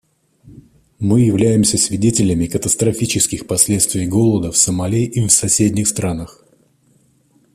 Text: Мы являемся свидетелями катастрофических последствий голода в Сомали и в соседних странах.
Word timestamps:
Мы 0.97 1.21
являемся 1.21 1.77
свидетелями 1.77 2.47
катастрофических 2.47 3.45
последствий 3.45 4.07
голода 4.07 4.51
в 4.51 4.57
Сомали 4.57 5.01
и 5.03 5.21
в 5.27 5.29
соседних 5.29 5.87
странах. 5.87 6.43